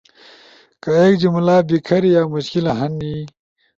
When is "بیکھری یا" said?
1.67-2.23